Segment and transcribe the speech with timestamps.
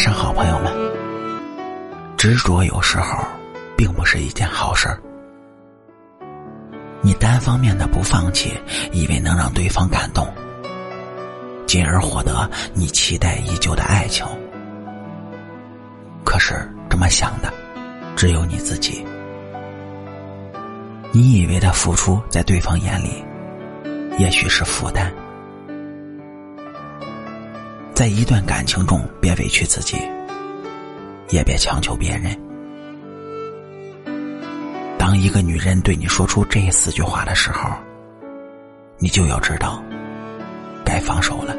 [0.00, 0.72] 上好，朋友们。
[2.16, 3.18] 执着有时候
[3.76, 4.98] 并不是一件好事儿。
[7.02, 8.58] 你单方面的不放弃，
[8.92, 10.26] 以为能让对方感动，
[11.66, 14.24] 进而获得你期待已久的爱情。
[16.24, 17.52] 可是这么想的，
[18.16, 19.04] 只有你自己。
[21.12, 23.22] 你以为的付出，在对方眼里，
[24.18, 25.12] 也许是负担。
[28.00, 29.98] 在一段感情中，别委屈自己，
[31.28, 32.34] 也别强求别人。
[34.96, 37.68] 当一个女人对你说出这四句话的时候，
[38.96, 39.84] 你就要知道，
[40.82, 41.54] 该放手了。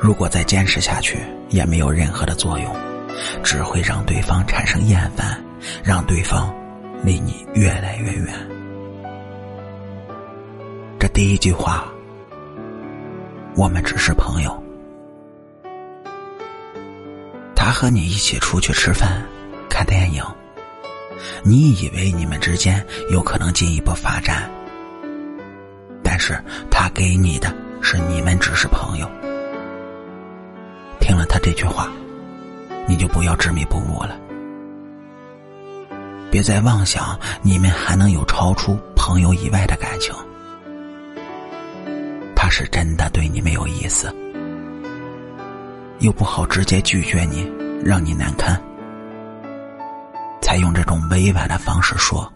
[0.00, 2.74] 如果再坚持下去，也没有任何的作用，
[3.44, 5.40] 只会让对方产生厌烦，
[5.84, 6.52] 让对方
[7.04, 8.34] 离你越来越远。
[10.98, 11.86] 这第一句话，
[13.54, 14.62] 我们只是朋友。
[17.54, 19.22] 他和你一起出去吃饭、
[19.68, 20.24] 看电影，
[21.44, 24.50] 你以为你们之间有可能进一步发展，
[26.02, 29.08] 但是他给你的是你们只是朋友。
[30.98, 31.88] 听了他这句话，
[32.86, 34.18] 你就不要执迷不悟了。
[36.30, 40.14] 别再妄想你们还能有超出朋友以外的感情。
[42.54, 44.14] 是真的对你没有意思，
[46.00, 47.50] 又不好直接拒绝你，
[47.82, 48.62] 让你难堪，
[50.42, 52.30] 才用这种委婉的方式说。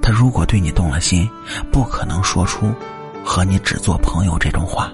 [0.00, 1.28] 他如果对你动了心，
[1.72, 2.72] 不可能说出
[3.24, 4.88] 和你只做朋友这种话。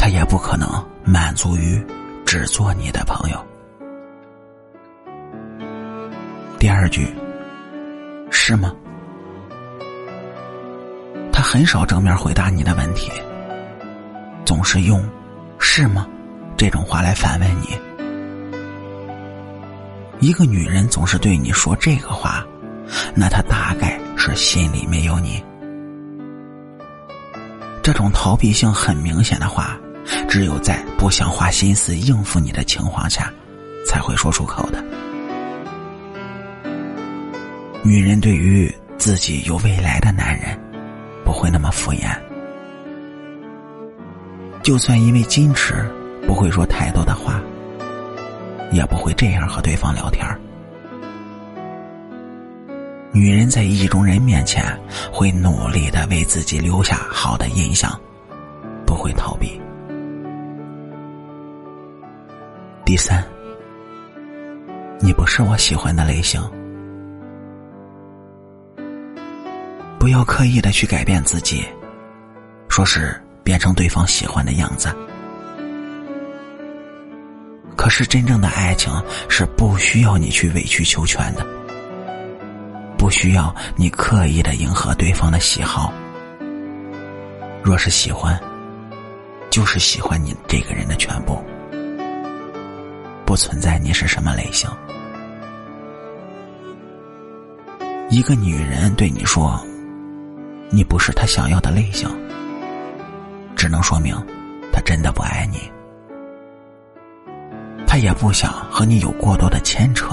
[0.00, 0.68] 他也不可能
[1.04, 1.80] 满足于
[2.26, 3.38] 只做你的朋友。
[6.58, 7.06] 第二句，
[8.32, 8.74] 是吗？
[11.52, 13.12] 很少正面回答你的问题，
[14.42, 15.06] 总是用
[15.60, 16.08] “是吗”
[16.56, 17.78] 这种话来反问你。
[20.18, 22.42] 一个女人总是对你说这个话，
[23.14, 25.44] 那她大概是心里没有你。
[27.82, 29.78] 这种逃避性很明显的话。
[30.28, 33.30] 只有在不想花心思应付你的情况下，
[33.86, 34.82] 才会说出口的。
[37.84, 40.58] 女人对于自己有未来的男人，
[41.32, 42.14] 不会那么敷衍。
[44.62, 45.90] 就算因为矜持，
[46.26, 47.40] 不会说太多的话，
[48.70, 50.22] 也不会这样和对方聊天
[53.12, 54.62] 女人在意中人面前，
[55.10, 57.98] 会努力的为自己留下好的印象，
[58.84, 59.58] 不会逃避。
[62.84, 63.24] 第三，
[65.00, 66.38] 你不是我喜欢的类型，
[70.02, 71.64] 不要刻意的去改变自己，
[72.68, 73.14] 说是
[73.44, 74.92] 变成对方喜欢的样子。
[77.76, 78.92] 可是真正的爱情
[79.28, 81.46] 是不需要你去委曲求全的，
[82.98, 85.94] 不需要你刻意的迎合对方的喜好。
[87.62, 88.36] 若是喜欢，
[89.50, 91.40] 就是喜欢你这个人的全部。
[93.24, 94.68] 不存在你是什么类型。
[98.10, 99.64] 一个女人对你说
[100.72, 102.08] ：“你不是他想要的类型。”
[103.54, 104.16] 只能说明，
[104.72, 105.70] 他真的不爱你。
[107.86, 110.08] 他也不想和你有过多的牵扯。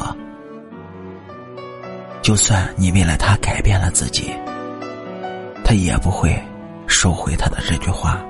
[2.22, 4.32] 就算你为了他改变了自己，
[5.64, 6.38] 他也不会
[6.86, 8.22] 收回他的这句话，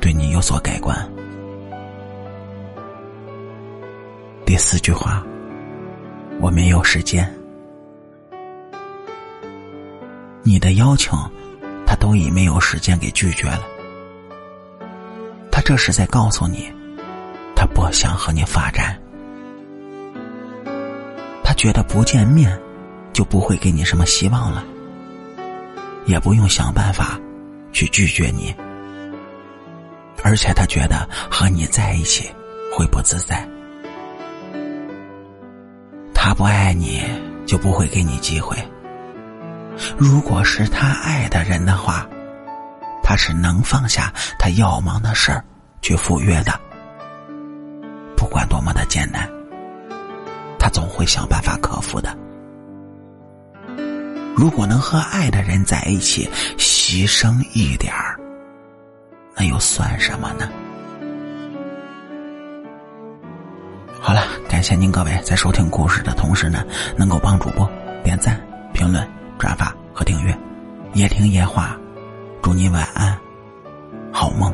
[0.00, 0.94] 对你有所改观。
[4.44, 5.24] 第四句话，
[6.40, 7.32] 我没有时间。
[10.42, 11.10] 你的邀请，
[11.96, 13.62] 都已没有时间给拒绝了。
[15.50, 16.72] 他这是在告诉你，
[17.54, 19.00] 他不想和你发展。
[21.42, 22.58] 他觉得不见面，
[23.12, 24.64] 就不会给你什么希望了，
[26.06, 27.18] 也不用想办法
[27.72, 28.54] 去拒绝你。
[30.22, 32.28] 而且他觉得和你在一起
[32.72, 33.46] 会不自在。
[36.14, 37.04] 他不爱你，
[37.44, 38.56] 就不会给你机会。
[39.98, 42.06] 如果是他爱的人的话，
[43.02, 45.44] 他是能放下他要忙的事儿
[45.82, 46.52] 去赴约的。
[48.16, 49.28] 不管多么的艰难，
[50.58, 52.16] 他总会想办法克服的。
[54.36, 56.28] 如果能和爱的人在一起，
[56.58, 58.18] 牺牲一点儿，
[59.36, 60.48] 那又算什么呢？
[64.00, 66.64] 好了，感谢您各位在收听故事的同时呢，
[66.96, 67.68] 能够帮主播
[68.02, 68.40] 点赞、
[68.72, 69.06] 评论、
[69.44, 70.34] 转发和订阅。
[70.94, 71.78] 夜听夜话，
[72.40, 73.14] 祝你晚安，
[74.10, 74.50] 好梦。